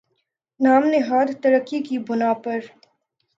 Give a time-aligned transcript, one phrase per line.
[0.59, 2.59] نام نہاد ترقی کی بنا پر